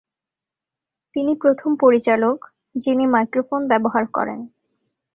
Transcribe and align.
তিনি 1.15 1.33
প্রথম 1.35 1.75
পরিচালক, 1.75 2.37
যিনি 2.75 3.05
মাইক্রোফোন 3.05 3.61
ব্যবহার 3.67 4.03
করেন। 4.07 4.39